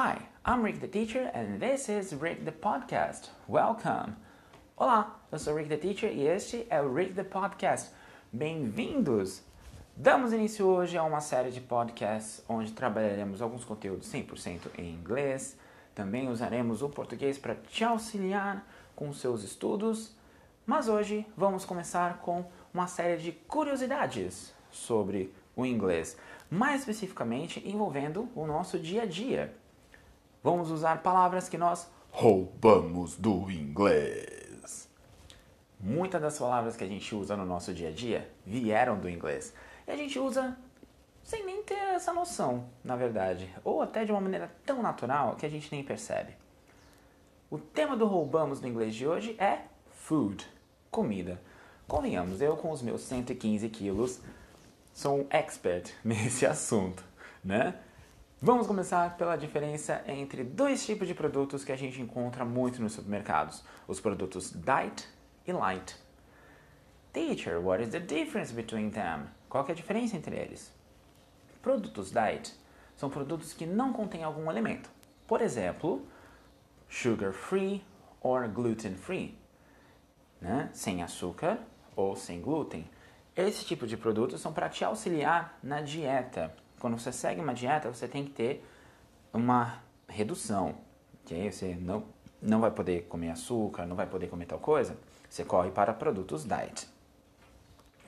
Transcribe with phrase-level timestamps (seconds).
[0.00, 3.30] Hi, I'm Rick the Teacher and this is Rick the Podcast.
[3.48, 4.14] Welcome!
[4.76, 7.90] Olá, eu sou Rick the Teacher e este é o Rick the Podcast.
[8.32, 9.42] Bem-vindos!
[9.96, 15.56] Damos início hoje a uma série de podcasts onde trabalharemos alguns conteúdos 100% em inglês.
[15.96, 20.14] Também usaremos o português para te auxiliar com seus estudos.
[20.64, 26.16] Mas hoje vamos começar com uma série de curiosidades sobre o inglês,
[26.48, 29.52] mais especificamente envolvendo o nosso dia a dia.
[30.50, 34.88] Vamos usar palavras que nós roubamos do inglês.
[35.78, 39.52] Muitas das palavras que a gente usa no nosso dia a dia vieram do inglês.
[39.86, 40.56] E a gente usa
[41.22, 45.44] sem nem ter essa noção, na verdade, ou até de uma maneira tão natural que
[45.44, 46.32] a gente nem percebe.
[47.50, 50.48] O tema do roubamos no inglês de hoje é food,
[50.90, 51.38] comida.
[51.86, 54.18] Convenhamos, eu com os meus 115 quilos
[54.94, 57.04] sou um expert nesse assunto,
[57.44, 57.74] né?
[58.40, 62.92] Vamos começar pela diferença entre dois tipos de produtos que a gente encontra muito nos
[62.92, 65.08] supermercados: os produtos diet
[65.44, 65.96] e light.
[67.12, 69.26] Teacher, what is the difference between them?
[69.48, 70.72] Qual é a diferença entre eles?
[71.60, 72.54] Produtos diet
[72.94, 74.88] são produtos que não contêm algum alimento.
[75.26, 76.06] Por exemplo,
[76.88, 77.84] sugar free
[78.20, 79.36] or gluten free,
[80.40, 80.70] né?
[80.72, 81.58] sem açúcar
[81.96, 82.88] ou sem glúten.
[83.34, 86.54] Esse tipo de produtos são para te auxiliar na dieta.
[86.78, 88.64] Quando você segue uma dieta, você tem que ter
[89.32, 90.74] uma redução.
[91.24, 91.50] Okay?
[91.50, 92.04] Você não,
[92.40, 94.96] não vai poder comer açúcar, não vai poder comer tal coisa.
[95.28, 96.88] Você corre para produtos diet.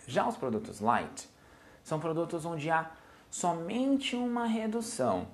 [0.07, 1.29] Já os produtos light
[1.85, 2.91] são produtos onde há
[3.31, 5.29] somente uma redução.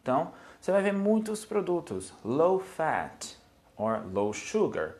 [0.00, 3.36] Então, você vai ver muitos produtos low fat
[3.76, 4.94] or low sugar,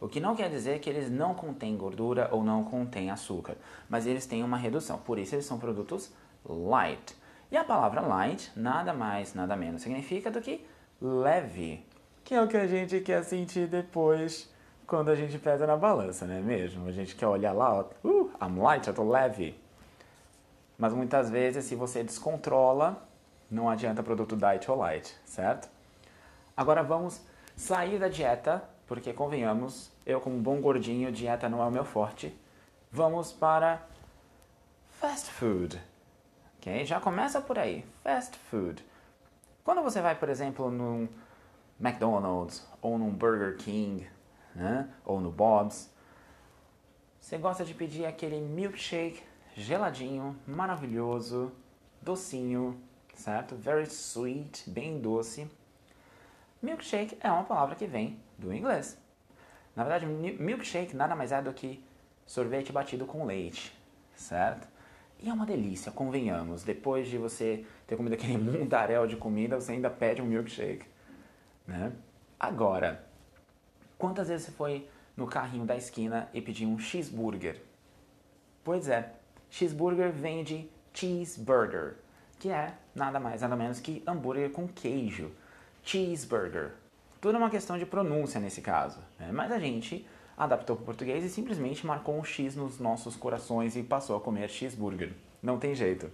[0.00, 3.56] o que não quer dizer que eles não contêm gordura ou não contêm açúcar,
[3.88, 6.12] mas eles têm uma redução, por isso eles são produtos
[6.44, 7.16] light.
[7.54, 10.66] E a palavra light nada mais, nada menos significa do que
[11.00, 11.86] leve,
[12.24, 14.52] que é o que a gente quer sentir depois
[14.88, 16.88] quando a gente pesa na balança, não é mesmo?
[16.88, 19.56] A gente quer olhar lá, uh, I'm light, eu tô leve.
[20.76, 23.00] Mas muitas vezes, se você descontrola,
[23.48, 25.68] não adianta produto diet ou light, certo?
[26.56, 27.20] Agora vamos
[27.54, 32.36] sair da dieta, porque convenhamos, eu como bom gordinho, dieta não é o meu forte.
[32.90, 33.80] Vamos para
[35.00, 35.93] fast food.
[36.64, 36.86] Ok?
[36.86, 38.82] Já começa por aí, fast food.
[39.62, 41.06] Quando você vai, por exemplo, num
[41.78, 44.08] McDonald's ou num Burger King,
[44.54, 44.88] né?
[45.04, 45.92] ou no Bob's,
[47.20, 49.22] você gosta de pedir aquele milkshake
[49.54, 51.52] geladinho, maravilhoso,
[52.00, 52.80] docinho,
[53.14, 53.54] certo?
[53.54, 55.46] Very sweet, bem doce.
[56.62, 58.96] Milkshake é uma palavra que vem do inglês.
[59.76, 61.84] Na verdade, milkshake nada mais é do que
[62.24, 63.78] sorvete batido com leite,
[64.16, 64.73] certo?
[65.20, 66.62] E é uma delícia, convenhamos.
[66.62, 70.86] Depois de você ter comido aquele mundaréu de comida, você ainda pede um milkshake,
[71.66, 71.92] né?
[72.38, 73.06] Agora,
[73.96, 77.60] quantas vezes você foi no carrinho da esquina e pediu um cheeseburger?
[78.62, 79.14] Pois é,
[79.50, 81.96] cheeseburger vem de cheeseburger,
[82.38, 85.30] que é nada mais nada menos que hambúrguer com queijo.
[85.82, 86.72] Cheeseburger.
[87.20, 89.30] Tudo uma questão de pronúncia nesse caso, né?
[89.32, 93.76] mas a gente adaptou para o português e simplesmente marcou um X nos nossos corações
[93.76, 95.12] e passou a comer cheeseburger.
[95.42, 96.10] Não tem jeito.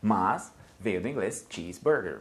[0.00, 2.20] Mas veio do inglês cheeseburger.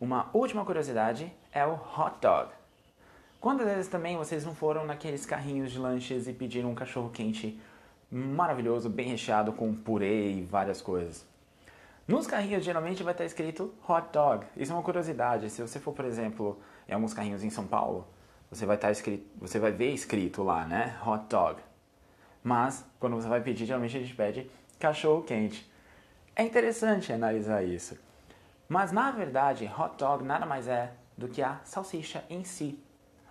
[0.00, 2.50] Uma última curiosidade é o hot dog.
[3.40, 7.58] Quantas vezes também vocês não foram naqueles carrinhos de lanches e pediram um cachorro quente
[8.10, 11.24] maravilhoso, bem recheado com purê e várias coisas?
[12.08, 14.46] Nos carrinhos geralmente vai estar escrito hot dog.
[14.56, 15.50] Isso é uma curiosidade.
[15.50, 16.58] Se você for, por exemplo,
[16.88, 18.06] em alguns carrinhos em São Paulo,
[18.50, 20.98] você vai estar escrito, você vai ver escrito lá, né?
[21.04, 21.60] Hot dog.
[22.42, 25.70] Mas quando você vai pedir, geralmente a gente pede cachorro quente.
[26.34, 27.98] É interessante analisar isso.
[28.68, 32.82] Mas na verdade, hot dog nada mais é do que a salsicha em si,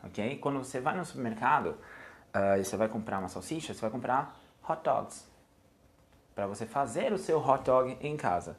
[0.04, 0.38] ok?
[0.38, 1.78] Quando você vai no supermercado
[2.34, 4.38] uh, e você vai comprar uma salsicha, você vai comprar
[4.68, 5.26] hot dogs
[6.34, 8.58] para você fazer o seu hot dog em casa.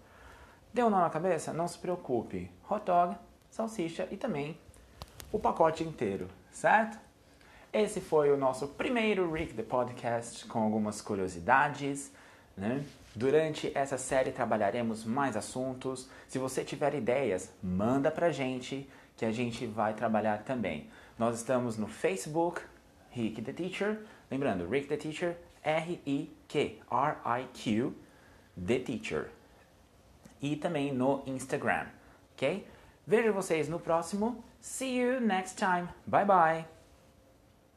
[0.72, 1.52] Deu nó na cabeça?
[1.52, 2.50] Não se preocupe.
[2.70, 3.16] Hot dog,
[3.50, 4.59] salsicha e também
[5.32, 6.98] o pacote inteiro, certo?
[7.70, 12.10] Esse foi o nosso primeiro Rick the Podcast com algumas curiosidades.
[12.56, 12.82] Né?
[13.14, 16.08] Durante essa série trabalharemos mais assuntos.
[16.26, 18.88] Se você tiver ideias, manda pra gente
[19.18, 20.88] que a gente vai trabalhar também.
[21.18, 22.62] Nós estamos no Facebook,
[23.10, 23.98] Rick the Teacher.
[24.30, 27.92] Lembrando, Rick the Teacher, R-I-K, R-I-Q,
[28.66, 29.30] The Teacher.
[30.41, 31.86] E também no Instagram,
[32.32, 32.66] ok?
[33.06, 34.42] Vejo vocês no próximo.
[34.60, 35.88] See you next time.
[36.06, 36.75] Bye bye.